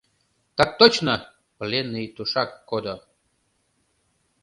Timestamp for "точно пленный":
0.79-2.07